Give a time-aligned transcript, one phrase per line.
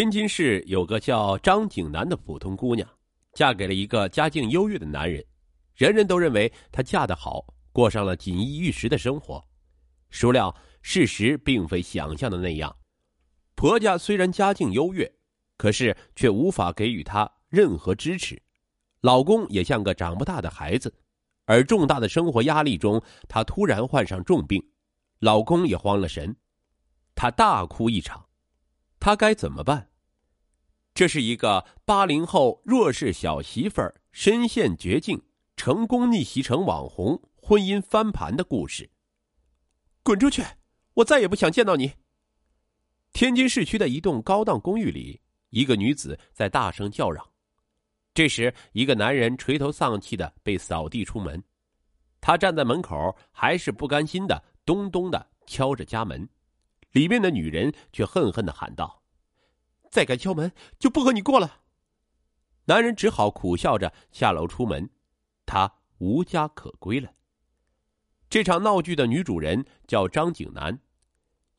[0.00, 2.88] 天津市有个叫张景南的普通姑娘，
[3.34, 5.22] 嫁给了一个家境优越的男人，
[5.74, 9.44] 人人都认为她嫁得好，过上了锦衣玉食的生活。
[10.08, 12.74] 孰料事实并非想象的那样，
[13.54, 15.06] 婆家虽然家境优越，
[15.58, 18.42] 可是却无法给予她任何支持，
[19.02, 20.90] 老公也像个长不大的孩子，
[21.44, 22.98] 而重大的生活压力中，
[23.28, 24.66] 她突然患上重病，
[25.18, 26.34] 老公也慌了神，
[27.14, 28.24] 她大哭一场。
[28.98, 29.89] 他该怎么办？
[30.92, 35.22] 这是一个八零后弱势小媳妇儿身陷绝境，
[35.56, 38.90] 成功逆袭成网红，婚姻翻盘的故事。
[40.02, 40.42] 滚出去！
[40.94, 41.92] 我再也不想见到你。
[43.12, 47.26] 天津市区的一栋高档公寓里，一个女子在大声叫嚷。
[48.12, 51.42] 这时，一个男人垂头丧气的被扫地出门。
[52.20, 56.28] 他站在门口，还是不甘心的咚咚的敲着家门。
[56.92, 58.99] 里面的女人却恨恨的喊道
[59.90, 61.60] ：“再敢敲门，就不和你过了。”
[62.64, 64.88] 男人只好苦笑着下楼出门，
[65.44, 67.12] 他无家可归了。
[68.28, 70.78] 这场闹剧的女主人叫张景南。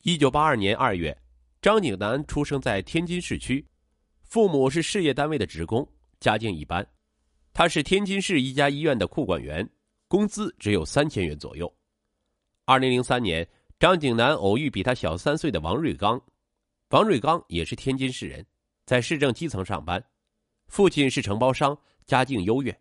[0.04, 1.16] 一九八二年二月，
[1.62, 3.68] 张景南出生在天津市区，
[4.24, 5.88] 父母是事业单位的职工，
[6.20, 6.88] 家境一般。
[7.54, 9.70] 他是天津市一家医院的库管员，
[10.08, 11.72] 工资只有三千元左右。
[12.66, 13.48] 二零零三年。
[13.82, 16.22] 张景南偶遇比他小三岁的王瑞刚，
[16.92, 18.46] 王瑞刚也是天津市人，
[18.86, 20.04] 在市政基层上班，
[20.68, 22.78] 父亲是承包商，家境优越。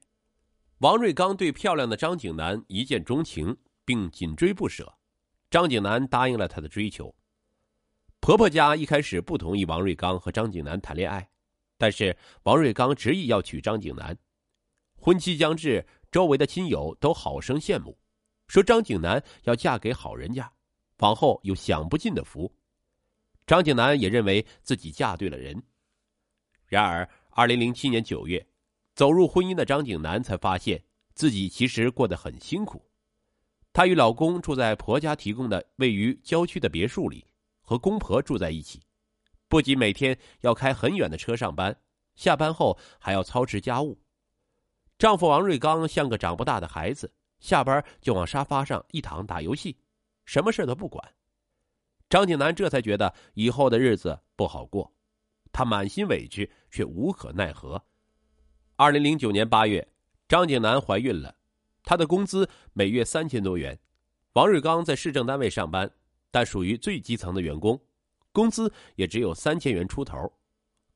[0.79, 4.93] 王瑞刚对漂亮的张景南一见钟情，并紧追不舍，
[5.49, 7.15] 张景南答应了他的追求。
[8.19, 11.31] 婆婆家一开始不同意王瑞刚和张景南谈恋爱，
[11.79, 14.19] 但是王瑞刚执意要娶张景南。
[14.97, 17.97] 婚期将至，周围的亲友都好生羡慕，
[18.49, 20.53] 说张景南要嫁给好人家。
[20.97, 22.53] 往后有享不尽的福，
[23.51, 25.61] 张景南也认为自己嫁对了人。
[26.67, 28.47] 然而，二零零七年九月，
[28.95, 30.81] 走入婚姻的张景南才发现
[31.15, 32.81] 自己其实过得很辛苦。
[33.73, 37.27] 她与老公住在婆家提供的位于郊区的别墅里，
[37.61, 38.81] 和公婆住在一起，
[39.49, 41.77] 不仅每天要开很远的车上班，
[42.15, 44.01] 下班后还要操持家务。
[44.97, 49.77] 丈夫王瑞刚像个长不大的孩子，下班就往沙发上一躺打游戏。
[50.25, 51.05] 什么事都不管，
[52.11, 54.93] 张景南这才觉得以后的日子不好过，
[55.53, 57.83] 他满心委屈却无可奈何。
[58.77, 59.89] 二零零九年八月，
[60.29, 61.37] 张景南怀孕了，
[61.85, 63.79] 她的工资每月三千多元。
[64.33, 65.89] 王瑞刚在市政单位上班，
[66.31, 67.81] 但属于最基层的员工，
[68.33, 70.33] 工资也只有三千元出头。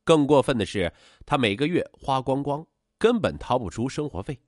[0.03, 0.93] 更过分的是，
[1.25, 2.67] 他每个月花光光，
[2.99, 4.41] 根本掏不出生活费。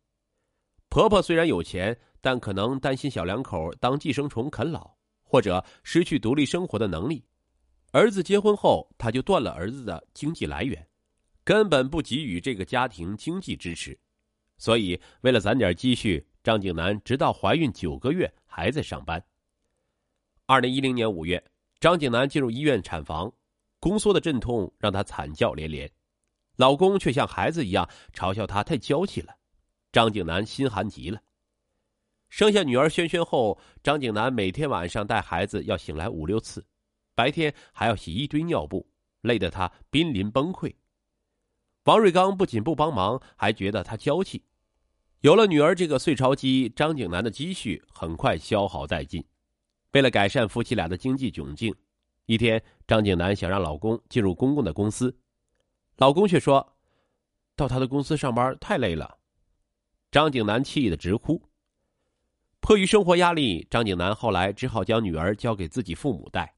[0.88, 1.98] 婆婆虽然有钱。
[2.18, 4.95] 但可能担心小两口当寄生虫啃老，
[5.26, 7.22] 或者失去独立生活的能力。
[7.92, 10.86] 儿子结婚后，他就断了儿子的经济来源，
[11.44, 13.98] 根本不给予这个家庭经济支持。
[14.58, 19.22] 所以，为了攒点积蓄，张景南直到怀孕九个月还在上班。
[20.46, 21.42] 二零一零年五月，
[21.80, 23.32] 张景南进入医院产房，
[23.80, 25.90] 宫缩的阵痛让她惨叫连连，
[26.56, 29.34] 老公却像孩子一样嘲笑她太娇气了。
[29.90, 31.20] 张景南心寒极了。
[32.28, 36.66] 生下女儿萱萱后，张景南每天晚上带孩子要醒来五六次，
[37.14, 38.86] 白天还要洗一堆尿布，
[39.22, 40.74] 累得他濒临崩溃。
[41.84, 44.44] 王瑞刚不仅不帮忙，还觉得他娇气。
[45.20, 49.24] 有了女儿这个碎钞机，张景南的积蓄很快消耗殆尽。
[49.92, 51.74] 为了改善夫妻俩的经济窘境，
[52.26, 55.16] 一天，张景南想让老公进入公公的公司，
[55.96, 56.76] 老公却说
[57.56, 59.16] ：“到他的公司上班太累了。”
[60.10, 61.40] 张景南气得直哭。
[62.60, 66.54] 迫于生活压力，张景南后来只好将女儿交给自己父母带。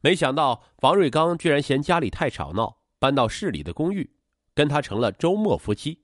[0.00, 4.10] 没想到王瑞刚居然嫌家里太吵闹，搬到市里的公寓，
[4.54, 6.02] 跟他成了周末夫妻。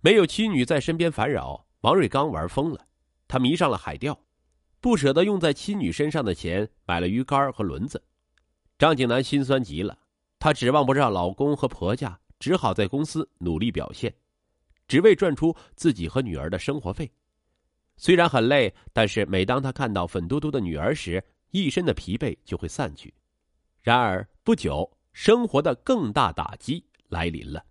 [0.00, 2.86] 没有妻女在身边烦扰，王瑞刚玩疯了。
[3.26, 4.18] 他迷上了海钓，
[4.80, 8.02] 不舍得用在妻女身上的钱，买了鱼竿和轮子。
[8.78, 9.96] 张景南心酸极了，
[10.38, 14.12] 她指望不上老公和婆家，只好在公司努力表现，
[14.86, 17.10] 只为赚出自己和女儿的生活费。
[18.02, 21.22] 虽然很累，但是每当他看到粉嘟嘟的女儿时，
[21.52, 23.14] 一身的疲惫就会散去。
[23.80, 27.64] 然而不久，生活的更大打击来临了。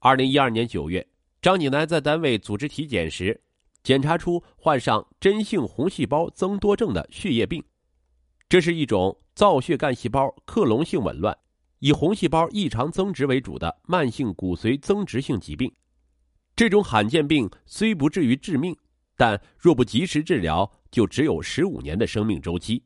[0.00, 1.08] 二零一二年九月，
[1.40, 3.40] 张景南在单位组织体检时，
[3.82, 7.64] 检查出患上真性红细胞增多症的血液病，
[8.50, 11.34] 这是一种造血干细胞克隆性紊乱，
[11.78, 15.74] 以红细胞异常增殖为主的慢性骨髓增殖性疾病。
[16.54, 18.76] 这种罕见病虽不至于致命。
[19.18, 22.84] 但若不及时治疗，就只有十五年的生命周期。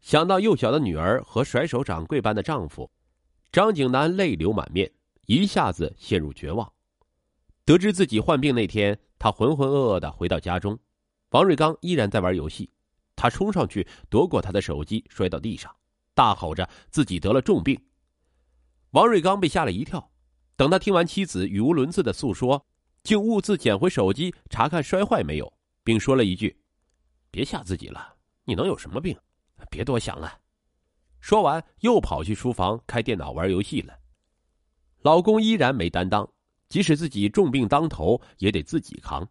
[0.00, 2.90] 想到幼小的女儿和甩手掌柜般的丈夫，
[3.52, 4.90] 张景南泪流满面，
[5.26, 6.72] 一下子陷入绝望。
[7.66, 10.78] 得知自己患病那天，他浑浑噩噩的回到家中，
[11.32, 12.70] 王瑞刚依然在玩游戏。
[13.14, 15.70] 他冲上去夺过他的手机，摔到地上，
[16.14, 17.78] 大吼着自己得了重病。
[18.92, 20.10] 王瑞刚被吓了一跳，
[20.56, 22.64] 等他听完妻子语无伦次的诉说，
[23.02, 25.52] 竟兀自捡回手机查看摔坏没有，
[25.88, 26.54] 并说了一句
[27.32, 28.14] ：“别吓自己了，
[28.44, 29.16] 你能有什么病？
[29.70, 30.38] 别多想了。”
[31.18, 33.98] 说完又跑去书房开电脑玩游戏了。
[35.00, 36.30] 老公依然没担当。
[36.68, 39.26] 即使自己重病当头，也得自己扛。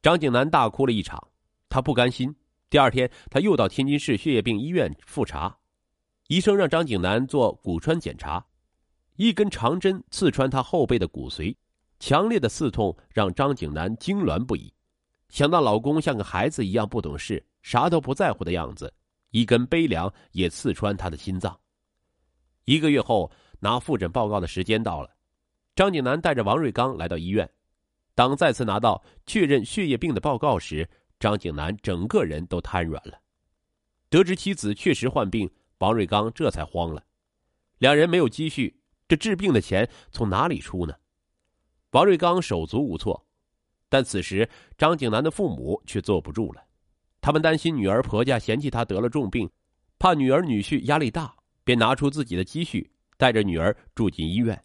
[0.00, 1.22] 张景南大哭了一场，
[1.68, 2.34] 他不甘心。
[2.70, 5.58] 第二天，他又到天津市血液病医院复查，
[6.28, 8.42] 医生让张景南做骨穿检查，
[9.16, 11.54] 一根长针刺穿他后背的骨髓，
[12.00, 14.72] 强烈的刺痛让张景南痉挛不已。
[15.28, 18.92] 想到老公像个孩子一样不懂事，啥都不在乎的样子，
[19.30, 21.58] 一根悲凉也刺穿他的心脏。
[22.64, 23.30] 一个月后，
[23.60, 25.10] 拿复诊报告的时间到了。
[25.74, 27.48] 张景南带着王瑞刚来到医院，
[28.14, 30.88] 当再次拿到确认血液病的报告时，
[31.20, 33.18] 张景南整个人都瘫软了。
[34.10, 35.48] 得知妻子确实患病，
[35.78, 37.04] 王瑞刚这才慌了。
[37.78, 40.94] 两人没有积蓄，这治病的钱从哪里出呢？
[41.90, 43.27] 王瑞刚手足无措，
[43.88, 46.62] 但此时张景南的父母却坐不住了。
[47.20, 49.50] 他们担心女儿婆家嫌弃他得了重病，
[49.98, 54.62] 怕女儿女婿压力大，便拿出自己的积蓄，带着女儿住进医院。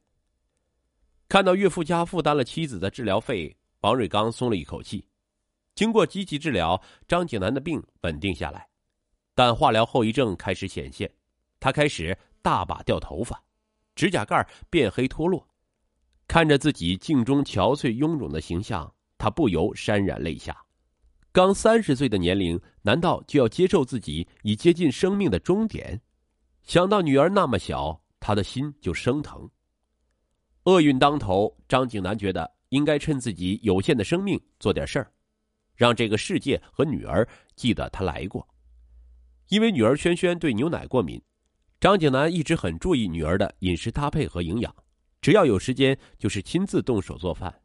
[1.27, 5.03] 看到岳父家负担了妻子的治疗费，王瑞刚松了一口气。
[5.73, 8.67] 经过积极治疗，张景南的病稳定下来，
[9.33, 11.11] 但化疗后遗症开始显现，
[11.59, 13.41] 他开始大把掉头发，
[13.95, 15.47] 指甲盖变黑脱落。
[16.27, 18.93] 看着自己镜中憔悴臃肿的形象，
[19.23, 20.53] 他不由潸然泪下。
[21.31, 25.97] 刚三十岁的年龄，难道就要接受自己已接近生命的终点？
[26.63, 29.49] 想到女儿那么小，他的心就生疼。
[30.65, 35.09] 厄运当头，张景南觉得应该趁自己有限的生命做点事儿，
[35.73, 38.45] 让这个世界和女儿记得他来过。
[39.47, 41.21] 因为女儿萱萱对牛奶过敏，
[41.79, 44.75] 张景南一直很注意女儿的饮食搭配和营养，
[45.21, 47.62] 只要有时间就是亲自动手做饭。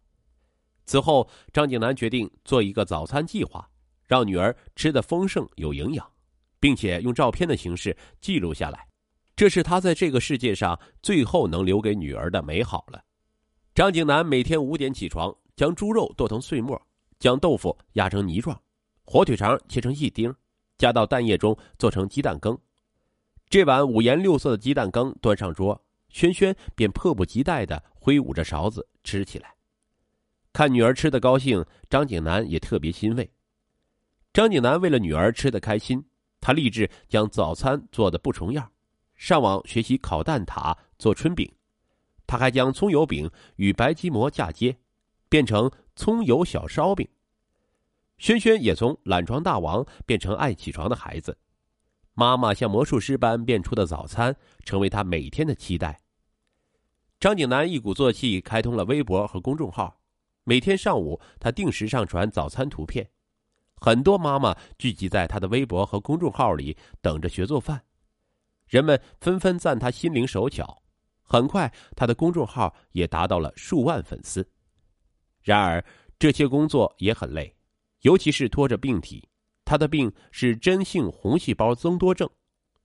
[0.89, 3.69] 此后，张景南决定做一个早餐计划，
[4.07, 6.11] 让女儿吃的丰盛有营养，
[6.59, 8.89] 并且用照片的形式记录下来。
[9.37, 13.05] 这是他在这个世界上最后能留给女儿的美好了。
[13.75, 16.81] 张景南每天五点起床，将猪肉剁成碎末，
[17.19, 18.59] 将豆腐压成泥状，
[19.05, 20.35] 火腿肠切成一丁，
[20.79, 22.59] 加到蛋液中做成鸡蛋羹。
[23.51, 29.55] 这碗五颜六色的鸡蛋羹端上桌，轩轩便迫不及待的挥舞着勺子吃起来。
[30.59, 33.31] 看女儿吃的高兴，张景南也特别欣慰。
[34.33, 36.05] 张景南为了女儿吃的开心，
[36.41, 38.73] 他立志将早餐做的不重样。
[39.15, 41.49] 上网学习烤蛋挞、做春饼，
[42.27, 44.77] 他还将葱油饼与白吉馍嫁接，
[45.29, 47.07] 变成葱油小烧饼。
[48.17, 51.39] 轩轩也从懒床大王变成爱起床的孩子，
[52.15, 54.35] 妈妈像魔术师般变出的早餐，
[54.65, 56.01] 成为他每天的期待。
[57.21, 59.98] 张景南一鼓作气开通了微博和公众号，
[60.49, 63.07] 每天上午他定时上传早餐图片，
[63.75, 67.85] 很多妈妈聚集在他的微博和公众号里，等着学做饭。
[68.67, 70.83] 人们纷纷赞他心灵手巧，
[71.21, 74.51] 很快他的公众号也达到了数万粉丝。
[75.43, 75.85] 然而，
[76.19, 77.55] 这些工作也很累，
[78.01, 79.29] 尤其是拖着病体。
[79.67, 82.27] 他的病是真性红细胞增多症，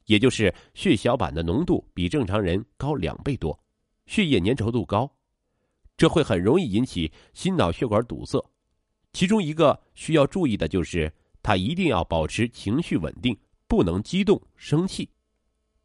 [0.08, 3.58] 也就是血小板的浓度比正常人高两倍多，
[4.05, 5.10] 血液粘稠度高，
[5.95, 8.43] 这会很容易引起心脑血管堵塞。
[9.13, 15.07] 其中一个需要注意的就是，他一定要保持情绪稳定，不能激动生气。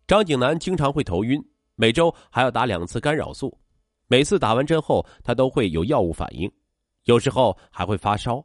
[0.06, 1.38] 张景南经常会头晕，
[1.74, 3.54] 每周还要打两次干扰素，
[4.06, 6.50] 每次打完针后他都会有药物反应，
[7.04, 8.42] 有时候还会发烧，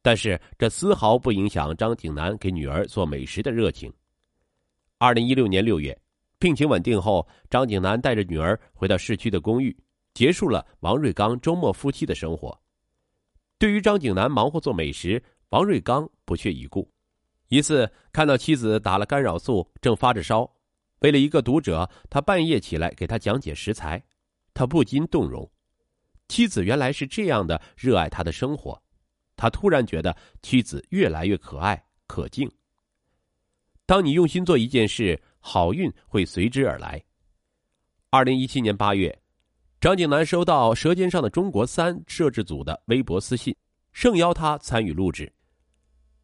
[0.00, 3.92] 但是这丝毫不影响张景南给女儿做美食的热情。
[4.98, 5.98] 二零一六年六月，
[6.38, 9.76] 病情稳定后，张景南带着女儿回到市区的公寓，
[10.14, 12.58] 结束了王瑞刚周末夫妻的生活。
[13.58, 16.90] 对于张景南忙活做美食，王瑞刚不屑一顾。
[17.48, 20.50] 一次看到妻子打了干扰素，正发着烧。
[21.00, 24.02] 为了一个读者，他半夜起来给他讲解食材，
[24.54, 25.48] 他不禁动容。
[26.28, 28.82] 妻子原来是这样的热爱他的生活，
[29.36, 32.50] 他突然觉得妻子越来越可爱可敬。
[33.84, 37.02] 当你用心做一件事，好运会随之而来。
[38.08, 39.16] 二零一七年八月，
[39.84, 43.54] 张景南收到《舌尖上的中国三》摄制组的微博私信，
[43.92, 45.30] 盛邀他参与录制。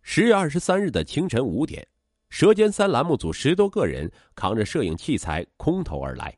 [0.01, 1.83] 十月二十三日的清晨五点。
[2.31, 6.35] 《舌尖三》栏目组十多个人扛着摄影器材空投而来，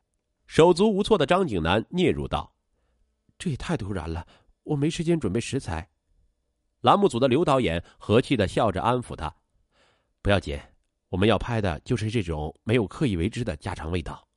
[0.47, 2.53] 手足无措的张景南嗫嚅道
[3.39, 4.27] ：“这也太突然了，
[4.63, 5.89] 我没时间准备食材。”
[6.83, 9.33] 栏目组的刘导演和气的笑着安抚他
[10.21, 10.59] ：“不要紧，
[11.07, 14.27] 我们要拍的就是这种没有刻意为之的家常味道。”